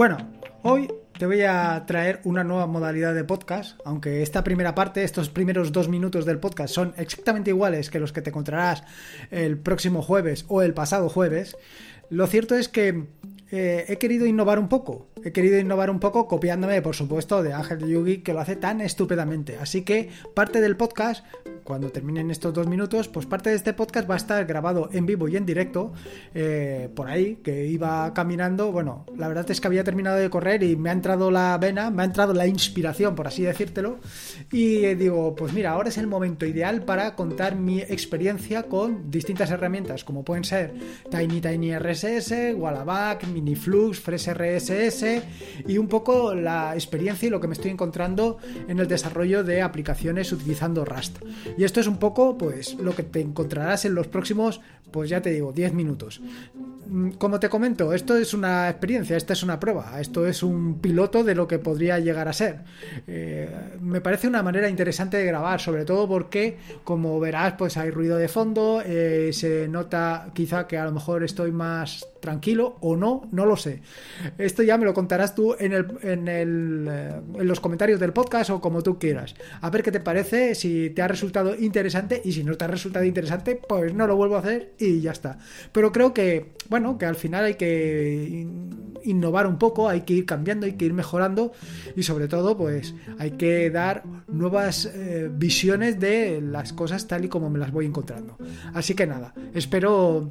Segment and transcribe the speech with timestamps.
[0.00, 0.16] Bueno,
[0.62, 5.28] hoy te voy a traer una nueva modalidad de podcast, aunque esta primera parte, estos
[5.28, 8.82] primeros dos minutos del podcast son exactamente iguales que los que te encontrarás
[9.30, 11.54] el próximo jueves o el pasado jueves.
[12.08, 13.08] Lo cierto es que
[13.50, 15.09] eh, he querido innovar un poco.
[15.22, 18.80] He querido innovar un poco copiándome, por supuesto, de Ángel Yugi, que lo hace tan
[18.80, 19.58] estúpidamente.
[19.60, 21.26] Así que parte del podcast,
[21.62, 25.04] cuando terminen estos dos minutos, pues parte de este podcast va a estar grabado en
[25.04, 25.92] vivo y en directo,
[26.34, 28.72] eh, por ahí, que iba caminando.
[28.72, 31.90] Bueno, la verdad es que había terminado de correr y me ha entrado la vena,
[31.90, 33.98] me ha entrado la inspiración, por así decírtelo.
[34.50, 39.50] Y digo, pues mira, ahora es el momento ideal para contar mi experiencia con distintas
[39.50, 40.72] herramientas, como pueden ser
[41.10, 45.09] Tiny Tiny RSS, Wallaback, Miniflux, FreshRSS
[45.66, 48.38] y un poco la experiencia y lo que me estoy encontrando
[48.68, 51.18] en el desarrollo de aplicaciones utilizando Rust.
[51.56, 55.20] Y esto es un poco pues lo que te encontrarás en los próximos, pues ya
[55.20, 56.20] te digo, 10 minutos.
[56.90, 60.80] Mm, como te comento, esto es una experiencia, esta es una prueba, esto es un
[60.80, 62.64] piloto de lo que podría llegar a ser.
[63.06, 63.48] Eh,
[63.80, 68.16] me parece una manera interesante de grabar, sobre todo porque, como verás, pues hay ruido
[68.16, 73.28] de fondo, eh, se nota quizá que a lo mejor estoy más tranquilo o no,
[73.32, 73.80] no lo sé.
[74.38, 78.12] Esto ya me lo contarás tú en, el, en, el, eh, en los comentarios del
[78.12, 79.34] podcast o como tú quieras.
[79.60, 82.68] A ver qué te parece, si te ha resultado interesante y si no te ha
[82.68, 85.38] resultado interesante, pues no lo vuelvo a hacer y ya está.
[85.72, 88.46] Pero creo que, bueno, que al final hay que
[89.04, 91.52] innovar un poco, hay que ir cambiando, hay que ir mejorando
[91.96, 97.28] y sobre todo pues hay que dar nuevas eh, visiones de las cosas tal y
[97.28, 98.36] como me las voy encontrando.
[98.74, 100.30] Así que nada, espero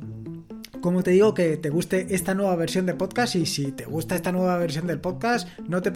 [0.82, 4.16] como te digo, que te guste esta nueva versión del podcast y si te gusta
[4.16, 5.92] esta nueva versión del podcast, no te,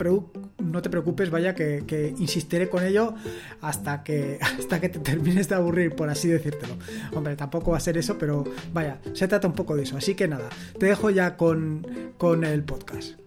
[0.64, 3.14] no te preocupes, vaya que, insistiré con ello
[3.61, 6.75] hasta que, hasta que te termines de aburrir, por así decírtelo.
[7.14, 9.97] Hombre, tampoco va a ser eso, pero vaya, se trata un poco de eso.
[9.97, 11.86] Así que nada, te dejo ya con,
[12.17, 13.22] con el podcast.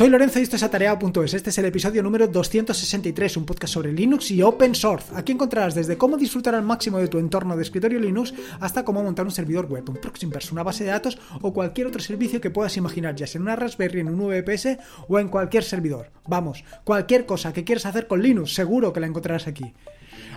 [0.00, 1.34] Soy Lorenzo y esto es Atareado.es.
[1.34, 5.12] Este es el episodio número 263, un podcast sobre Linux y Open Source.
[5.14, 9.02] Aquí encontrarás desde cómo disfrutar al máximo de tu entorno de escritorio Linux hasta cómo
[9.02, 12.48] montar un servidor web, un Proximverse, una base de datos o cualquier otro servicio que
[12.48, 16.10] puedas imaginar, ya sea en una Raspberry, en un VPS o en cualquier servidor.
[16.26, 19.74] Vamos, cualquier cosa que quieras hacer con Linux, seguro que la encontrarás aquí.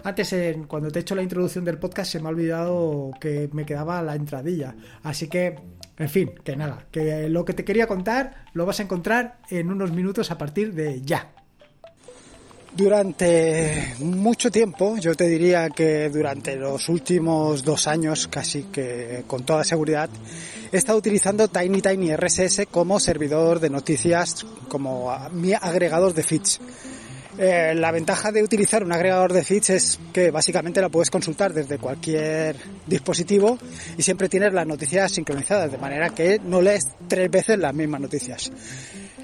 [0.03, 0.35] Antes,
[0.67, 4.01] cuando te he hecho la introducción del podcast, se me ha olvidado que me quedaba
[4.01, 4.75] la entradilla.
[5.03, 5.55] Así que
[5.97, 9.71] en fin, que nada, que lo que te quería contar lo vas a encontrar en
[9.71, 11.31] unos minutos a partir de ya.
[12.75, 19.43] Durante mucho tiempo, yo te diría que durante los últimos dos años, casi que con
[19.43, 20.09] toda seguridad,
[20.71, 26.59] he estado utilizando Tiny Tiny RSS como servidor de noticias, como mi agregador de feeds.
[27.37, 31.51] Eh, la ventaja de utilizar un agregador de feeds es que básicamente la puedes consultar
[31.51, 32.55] desde cualquier
[32.85, 33.57] dispositivo
[33.97, 38.01] y siempre tienes las noticias sincronizadas, de manera que no lees tres veces las mismas
[38.01, 38.51] noticias.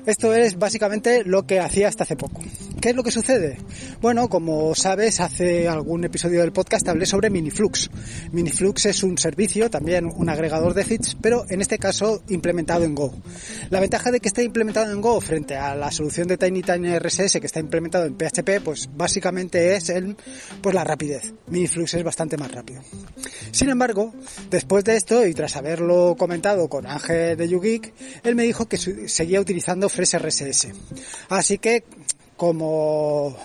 [0.06, 2.42] Esto es básicamente lo que hacía hasta hace poco.
[2.82, 3.58] ¿Qué es lo que sucede?
[4.02, 7.90] Bueno, como sabes, hace algún episodio del podcast hablé sobre Miniflux.
[8.32, 12.96] Miniflux es un servicio, también un agregador de feeds, pero en este caso implementado en
[12.96, 13.14] Go.
[13.70, 16.98] La ventaja de que esté implementado en Go frente a la solución de Tiny Tiny
[16.98, 20.16] RSS que está implementado en PHP, pues básicamente es el,
[20.62, 21.34] pues la rapidez.
[21.48, 22.82] Miniflux es bastante más rápido.
[23.52, 24.14] Sin embargo,
[24.50, 27.94] después de esto y tras haberlo comentado con Ángel de YouGeek,
[28.24, 30.70] él me dijo que seguía utilizando FreshRSS.
[31.30, 31.84] Así que
[32.38, 33.36] como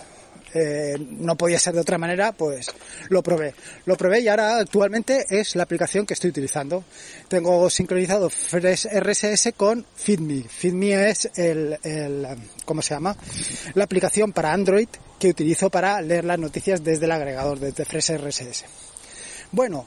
[0.57, 2.67] eh, no podía ser de otra manera, pues
[3.09, 3.53] lo probé.
[3.85, 6.85] Lo probé y ahora actualmente es la aplicación que estoy utilizando.
[7.27, 10.43] Tengo sincronizado Fresh RSS con FeedMe.
[10.47, 12.25] FeedMe es el, el,
[12.63, 13.17] ¿cómo se llama?
[13.73, 14.87] La aplicación para Android
[15.19, 18.63] que utilizo para leer las noticias desde el agregador, desde Fresh RSS.
[19.51, 19.85] Bueno,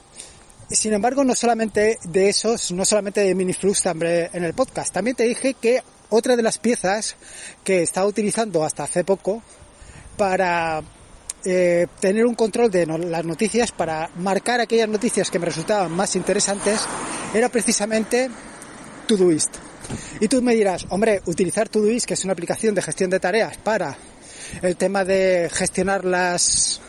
[0.68, 5.16] sin embargo, no solamente de esos, no solamente de Miniflux también en el podcast, también
[5.16, 7.16] te dije que otra de las piezas
[7.64, 9.42] que estaba utilizando hasta hace poco
[10.16, 10.82] para
[11.44, 16.16] eh, tener un control de las noticias, para marcar aquellas noticias que me resultaban más
[16.16, 16.80] interesantes,
[17.32, 18.28] era precisamente
[19.06, 19.54] Todoist.
[20.20, 23.56] Y tú me dirás, hombre, utilizar Todoist, que es una aplicación de gestión de tareas
[23.58, 23.96] para
[24.62, 26.80] el tema de gestionar las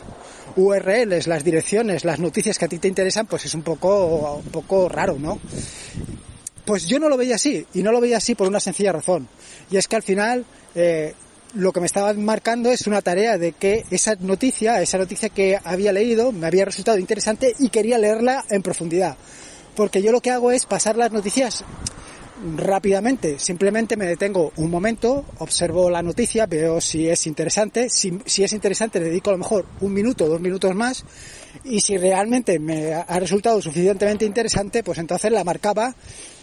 [0.56, 4.50] URLs, las direcciones, las noticias que a ti te interesan, pues es un poco, un
[4.50, 5.38] poco raro, ¿no?
[6.70, 9.26] Pues yo no lo veía así, y no lo veía así por una sencilla razón.
[9.72, 10.44] Y es que al final,
[10.76, 11.14] eh,
[11.54, 15.58] lo que me estaba marcando es una tarea de que esa noticia, esa noticia que
[15.64, 19.16] había leído, me había resultado interesante y quería leerla en profundidad.
[19.74, 21.64] Porque yo lo que hago es pasar las noticias
[22.56, 23.40] rápidamente.
[23.40, 27.90] Simplemente me detengo un momento, observo la noticia, veo si es interesante.
[27.90, 31.04] Si, si, es interesante, le dedico a lo mejor un minuto, dos minutos más.
[31.64, 35.96] Y si realmente me ha resultado suficientemente interesante, pues entonces la marcaba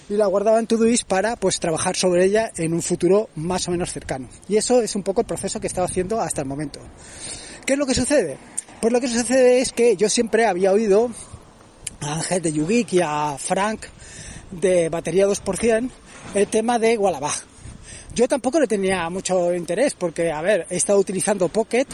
[0.10, 3.72] y la guardaba en Todoist para pues trabajar sobre ella en un futuro más o
[3.72, 4.30] menos cercano.
[4.48, 6.80] Y eso es un poco el proceso que he estado haciendo hasta el momento.
[7.66, 8.38] ¿Qué es lo que sucede?
[8.80, 11.10] Pues lo que sucede es que yo siempre había oído
[12.02, 13.86] a Ángel de Yugik y a Frank
[14.52, 15.90] de batería 2%
[16.36, 17.34] el tema de Wallabag.
[18.14, 21.86] Yo tampoco le tenía mucho interés porque, a ver, he estado utilizando Pocket,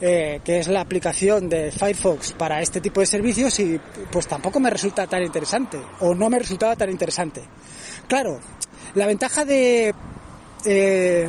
[0.00, 3.80] eh, que es la aplicación de Firefox para este tipo de servicios y
[4.10, 7.42] pues tampoco me resulta tan interesante o no me resultaba tan interesante.
[8.06, 8.38] Claro,
[8.94, 9.94] la ventaja de
[10.64, 11.28] eh,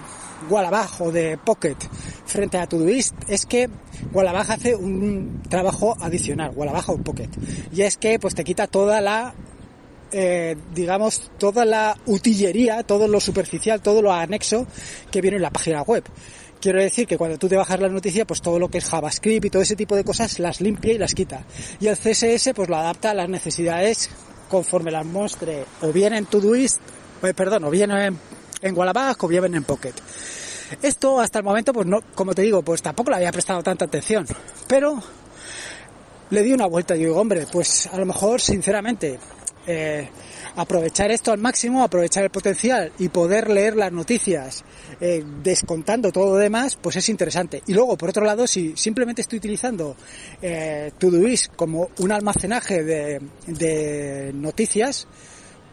[0.50, 1.77] Wallabag o de Pocket
[2.25, 3.69] frente a Todoist es que
[4.13, 7.30] Wallabag hace un trabajo adicional, Wallabag o Pocket,
[7.71, 9.33] y es que pues te quita toda la
[10.12, 14.66] eh, digamos, toda la utillería, todo lo superficial, todo lo anexo
[15.12, 16.04] que viene en la página web.
[16.61, 19.45] Quiero decir que cuando tú te bajas la noticia, pues todo lo que es JavaScript
[19.45, 21.44] y todo ese tipo de cosas las limpia y las quita.
[21.79, 24.09] Y el CSS pues lo adapta a las necesidades
[24.50, 26.79] conforme las muestre o bien en Todoist,
[27.23, 28.17] eh, perdón, o bien en,
[28.61, 29.94] en o bien en Pocket.
[30.81, 33.85] Esto hasta el momento, pues no, como te digo, pues tampoco le había prestado tanta
[33.85, 34.25] atención.
[34.67, 35.01] Pero
[36.29, 39.17] le di una vuelta y digo, hombre, pues a lo mejor, sinceramente,
[39.65, 40.09] eh,
[40.55, 44.63] aprovechar esto al máximo, aprovechar el potencial y poder leer las noticias
[44.99, 47.61] eh, descontando todo lo demás, pues es interesante.
[47.67, 49.95] Y luego, por otro lado, si simplemente estoy utilizando
[50.41, 55.07] eh, Todoist como un almacenaje de, noticias,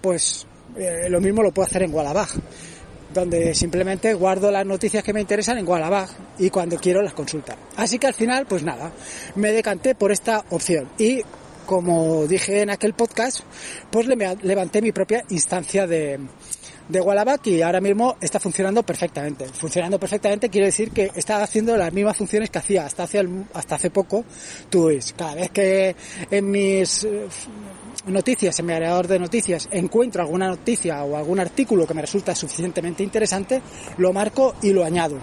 [0.00, 0.46] pues
[0.76, 2.28] eh, lo mismo lo puedo hacer en Wallabag
[3.14, 6.08] donde simplemente guardo las noticias que me interesan en Wallabag
[6.38, 7.56] y cuando quiero las consulta.
[7.76, 8.93] Así que al final, pues nada,
[9.37, 11.23] me decanté por esta opción y
[11.67, 13.41] como dije en aquel podcast,
[13.91, 16.19] pues levanté mi propia instancia de,
[16.89, 19.47] de y ahora mismo está funcionando perfectamente.
[19.47, 23.75] Funcionando perfectamente quiere decir que está haciendo las mismas funciones que hacía hasta hace, hasta
[23.75, 24.25] hace poco
[24.71, 25.17] Todoist.
[25.17, 25.97] Cada vez que
[26.31, 27.27] en mis eh,
[28.07, 32.35] noticias, en mi agregador de noticias, encuentro alguna noticia o algún artículo que me resulta
[32.35, 33.61] suficientemente interesante,
[33.99, 35.19] lo marco y lo añado.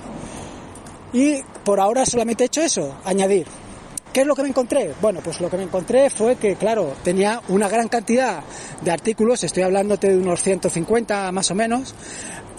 [1.13, 3.47] Y por ahora solamente he hecho eso, añadir.
[4.13, 4.93] ¿Qué es lo que me encontré?
[5.01, 8.43] Bueno, pues lo que me encontré fue que, claro, tenía una gran cantidad
[8.83, 11.95] de artículos, estoy hablándote de unos 150 más o menos,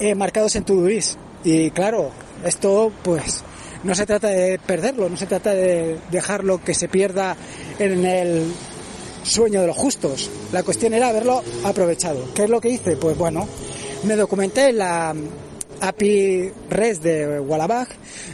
[0.00, 1.16] eh, marcados en Todoist.
[1.44, 2.10] Y claro,
[2.44, 3.44] esto pues
[3.84, 7.36] no se trata de perderlo, no se trata de dejarlo que se pierda
[7.78, 8.52] en el
[9.22, 10.30] sueño de los justos.
[10.50, 12.34] La cuestión era haberlo aprovechado.
[12.34, 12.96] ¿Qué es lo que hice?
[12.96, 13.46] Pues bueno,
[14.02, 15.14] me documenté en la
[15.88, 17.88] API REST de Wallabag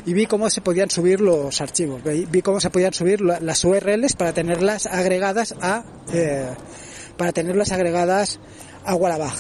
[0.07, 4.15] y vi cómo se podían subir los archivos, vi cómo se podían subir las URLs
[4.15, 6.49] para tenerlas agregadas a eh,
[7.17, 8.39] para tenerlas agregadas
[8.85, 9.35] a Wallabag.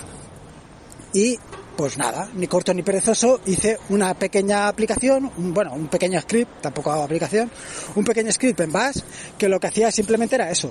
[1.12, 1.38] Y
[1.76, 6.92] pues nada, ni corto ni perezoso, hice una pequeña aplicación, bueno, un pequeño script, tampoco
[6.92, 7.50] hago aplicación,
[7.94, 8.98] un pequeño script en Bash
[9.38, 10.70] que lo que hacía simplemente era eso,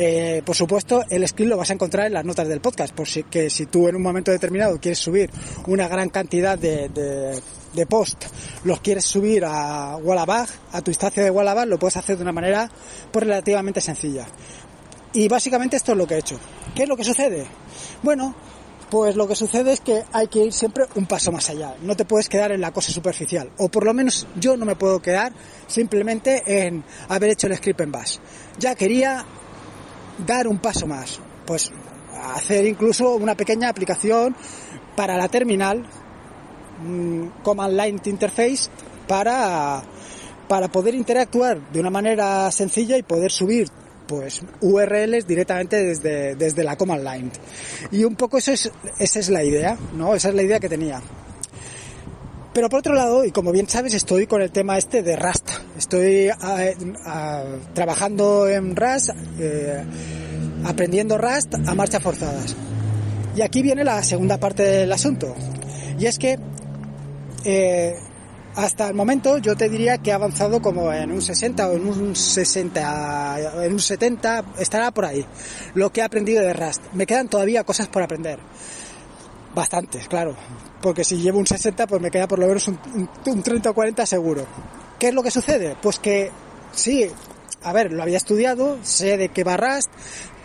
[0.00, 3.08] eh, por supuesto, el script lo vas a encontrar en las notas del podcast, por
[3.08, 5.28] si que si tú en un momento determinado quieres subir
[5.66, 8.26] una gran cantidad de, de, post,
[8.62, 12.30] los quieres subir a Wallabag, a tu instancia de Wallabag, lo puedes hacer de una
[12.30, 12.70] manera
[13.10, 14.24] pues relativamente sencilla.
[15.14, 16.38] Y básicamente esto es lo que he hecho.
[16.76, 17.46] ¿Qué es lo que sucede?
[18.02, 18.36] Bueno,
[18.90, 21.74] pues lo que sucede es que hay que ir siempre un paso más allá.
[21.82, 23.50] No te puedes quedar en la cosa superficial.
[23.56, 25.32] O por lo menos yo no me puedo quedar
[25.66, 28.18] simplemente en haber hecho el script en Bash.
[28.58, 29.24] Ya quería
[30.26, 31.70] dar un paso más, pues
[32.34, 34.34] hacer incluso una pequeña aplicación
[34.96, 35.84] para la terminal,
[37.42, 38.70] Command Line Interface,
[39.06, 39.82] para,
[40.48, 43.68] para poder interactuar de una manera sencilla y poder subir
[44.08, 47.30] pues URLs directamente desde, desde la command line.
[47.92, 50.14] Y un poco eso es, esa es la idea, ¿no?
[50.14, 51.00] Esa es la idea que tenía.
[52.54, 55.50] Pero por otro lado, y como bien sabes, estoy con el tema este de Rust.
[55.78, 56.30] Estoy
[57.72, 59.84] trabajando en Rust, eh,
[60.64, 62.56] aprendiendo Rust a marchas forzadas.
[63.36, 65.34] Y aquí viene la segunda parte del asunto.
[65.98, 66.36] Y es que
[67.44, 67.94] eh,
[68.56, 71.86] hasta el momento yo te diría que he avanzado como en un 60 o en
[71.86, 75.24] un 60, en un 70, estará por ahí,
[75.74, 76.82] lo que he aprendido de Rust.
[76.92, 78.40] Me quedan todavía cosas por aprender.
[79.54, 80.36] Bastantes, claro
[80.80, 83.08] porque si llevo un 60 pues me queda por lo menos un,
[83.42, 84.46] 30 o 40 seguro.
[84.98, 85.76] ¿Qué es lo que sucede?
[85.80, 86.30] Pues que
[86.72, 87.06] sí,
[87.62, 89.90] a ver, lo había estudiado, sé de qué va Rust,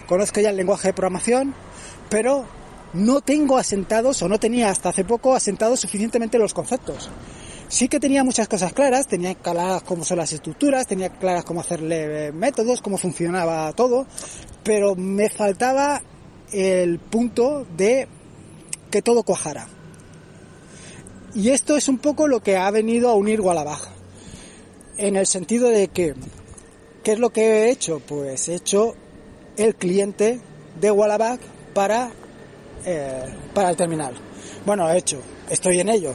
[0.07, 1.55] conozco ya el lenguaje de programación,
[2.09, 2.45] pero
[2.93, 7.09] no tengo asentados o no tenía hasta hace poco asentados suficientemente los conceptos.
[7.67, 11.61] Sí que tenía muchas cosas claras, tenía claras cómo son las estructuras, tenía claras cómo
[11.61, 14.05] hacerle métodos, cómo funcionaba todo,
[14.63, 16.03] pero me faltaba
[16.51, 18.07] el punto de
[18.91, 19.67] que todo cuajara.
[21.33, 23.92] Y esto es un poco lo que ha venido a unir Wallabag.
[24.97, 26.13] En el sentido de que,
[27.03, 27.99] ¿qué es lo que he hecho?
[27.99, 28.95] Pues he hecho
[29.57, 30.39] el cliente
[30.79, 31.39] de Wallabag
[31.73, 32.11] para,
[32.85, 33.23] eh,
[33.53, 34.13] para el terminal.
[34.65, 35.19] Bueno, he hecho,
[35.49, 36.13] estoy en ello.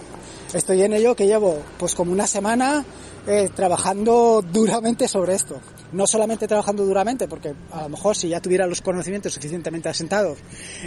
[0.54, 2.84] Estoy en ello que llevo pues como una semana
[3.26, 5.60] eh, trabajando duramente sobre esto.
[5.90, 10.38] No solamente trabajando duramente, porque a lo mejor si ya tuviera los conocimientos suficientemente asentados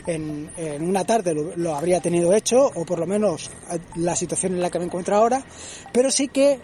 [0.06, 4.62] en, una tarde lo, habría tenido hecho, o por lo menos eh, la situación en
[4.62, 5.44] la que me encuentro ahora,
[5.92, 6.60] pero sí que,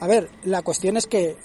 [0.00, 1.36] a ver, la cuestión es que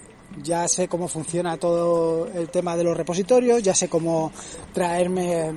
[0.42, 4.32] ya sé cómo funciona todo el tema de los repositorios, ya sé cómo
[4.74, 5.54] traerme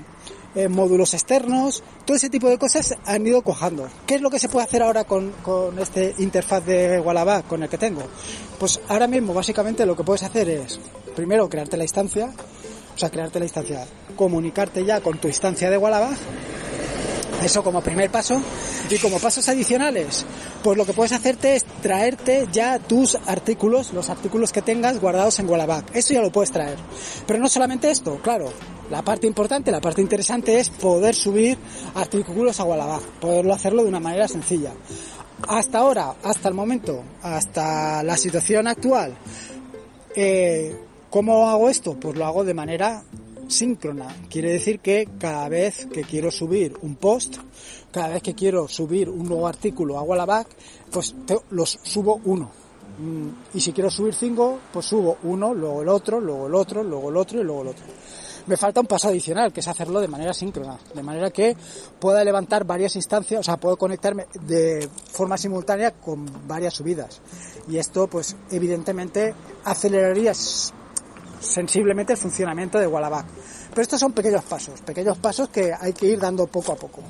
[0.54, 3.88] eh, módulos externos, todo ese tipo de cosas han ido cojando.
[4.06, 7.62] ¿Qué es lo que se puede hacer ahora con, con este interfaz de Wallabag con
[7.62, 8.02] el que tengo?
[8.58, 10.78] Pues ahora mismo básicamente lo que puedes hacer es,
[11.16, 12.32] primero, crearte la instancia,
[12.94, 16.16] o sea, crearte la instancia, comunicarte ya con tu instancia de Wallabag,
[17.44, 18.40] eso como primer paso.
[18.90, 20.24] Y como pasos adicionales,
[20.62, 25.38] pues lo que puedes hacerte es traerte ya tus artículos, los artículos que tengas guardados
[25.38, 25.84] en Wallabag.
[25.94, 26.78] Eso ya lo puedes traer.
[27.26, 28.52] Pero no solamente esto, claro.
[28.90, 31.56] La parte importante, la parte interesante es poder subir
[31.94, 34.72] artículos a Wallabag, poderlo hacerlo de una manera sencilla.
[35.48, 39.14] Hasta ahora, hasta el momento, hasta la situación actual,
[40.14, 40.76] eh,
[41.10, 41.94] ¿cómo hago esto?
[41.94, 43.02] Pues lo hago de manera
[43.52, 44.08] síncrona.
[44.28, 47.36] Quiere decir que cada vez que quiero subir un post,
[47.90, 50.46] cada vez que quiero subir un nuevo artículo a Wallabag,
[50.90, 51.14] pues
[51.50, 52.50] los subo uno.
[52.98, 56.82] Mm, y si quiero subir cinco, pues subo uno, luego el otro, luego el otro,
[56.82, 57.84] luego el otro y luego el otro
[58.46, 61.56] me falta un paso adicional, que es hacerlo de manera síncrona, de manera que
[61.98, 67.20] pueda levantar varias instancias, o sea, puedo conectarme de forma simultánea con varias subidas.
[67.68, 70.32] Y esto, pues, evidentemente, aceleraría
[71.42, 73.26] sensiblemente el funcionamiento de Wallaback.
[73.70, 77.02] Pero estos son pequeños pasos, pequeños pasos que hay que ir dando poco a poco.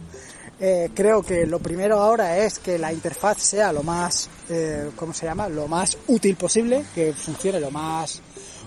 [0.61, 5.13] Eh, creo que lo primero ahora es que la interfaz sea lo más, eh, ¿cómo
[5.13, 5.49] se llama?
[5.49, 8.23] Lo más útil posible, que funcione lo más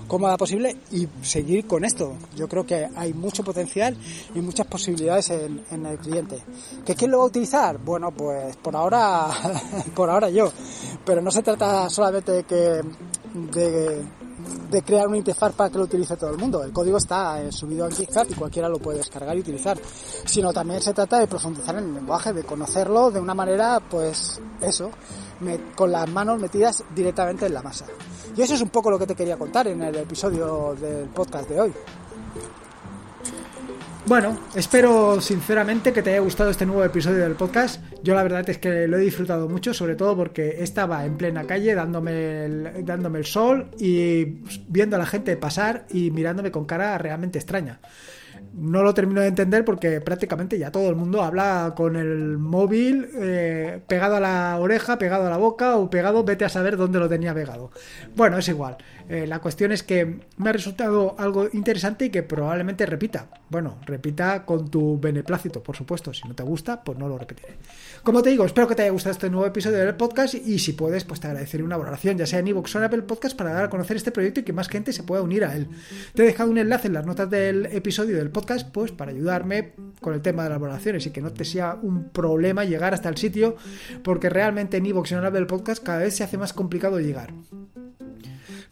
[0.07, 2.15] cómoda posible y seguir con esto.
[2.35, 3.97] Yo creo que hay mucho potencial
[4.33, 6.41] y muchas posibilidades en, el cliente.
[6.85, 7.77] ¿Que quién lo va a utilizar?
[7.77, 9.27] Bueno, pues por ahora,
[9.95, 10.51] por ahora yo.
[11.05, 12.81] Pero no se trata solamente de que,
[13.33, 14.03] de,
[14.81, 16.63] crear una interfaz para que lo utilice todo el mundo.
[16.63, 19.77] El código está eh, subido en GitHub y cualquiera lo puede descargar y utilizar.
[20.25, 24.39] Sino también se trata de profundizar en el lenguaje, de conocerlo de una manera, pues
[24.61, 24.91] eso,
[25.75, 27.85] con las manos metidas directamente en la masa.
[28.35, 31.49] Y eso es un poco lo que te quería contar en el episodio del podcast
[31.49, 31.73] de hoy.
[34.07, 37.81] Bueno, espero sinceramente que te haya gustado este nuevo episodio del podcast.
[38.03, 41.47] Yo la verdad es que lo he disfrutado mucho, sobre todo porque estaba en plena
[41.47, 44.25] calle dándome el, dándome el sol y
[44.67, 47.79] viendo a la gente pasar y mirándome con cara realmente extraña
[48.53, 53.09] no lo termino de entender porque prácticamente ya todo el mundo habla con el móvil
[53.19, 56.99] eh, pegado a la oreja, pegado a la boca o pegado, vete a saber dónde
[56.99, 57.71] lo tenía pegado.
[58.15, 58.77] Bueno, es igual.
[59.07, 63.27] Eh, la cuestión es que me ha resultado algo interesante y que probablemente repita.
[63.49, 66.13] Bueno, repita con tu beneplácito, por supuesto.
[66.13, 67.53] Si no te gusta, pues no lo repetiré.
[68.05, 70.73] Como te digo, espero que te haya gustado este nuevo episodio del podcast y si
[70.73, 73.51] puedes, pues te agradeceré una valoración, ya sea en iVoox o en Apple Podcast, para
[73.51, 75.67] dar a conocer este proyecto y que más gente se pueda unir a él.
[76.13, 79.73] Te he dejado un enlace en las notas del episodio del podcast, pues para ayudarme
[80.01, 83.09] con el tema de las valoraciones y que no te sea un problema llegar hasta
[83.09, 83.55] el sitio,
[84.03, 87.33] porque realmente en iVoox y en Apple Podcast cada vez se hace más complicado llegar.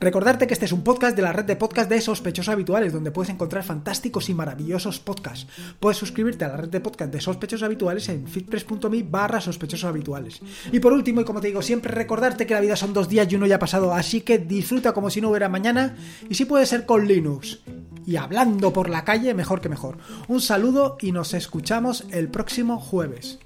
[0.03, 3.12] Recordarte que este es un podcast de la red de podcast de sospechosos habituales, donde
[3.12, 5.48] puedes encontrar fantásticos y maravillosos podcasts.
[5.79, 9.39] Puedes suscribirte a la red de podcast de sospechosos habituales en fitpress.me barra
[9.86, 10.41] habituales.
[10.74, 13.31] Y por último, y como te digo siempre, recordarte que la vida son dos días
[13.31, 15.95] y uno ya ha pasado, así que disfruta como si no hubiera mañana,
[16.29, 17.62] y si puede ser con Linux.
[18.05, 20.00] Y hablando por la calle, mejor que mejor.
[20.27, 23.39] Un saludo y nos escuchamos el próximo jueves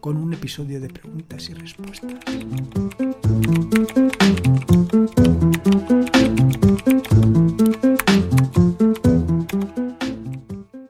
[0.00, 2.14] con un episodio de preguntas y respuestas.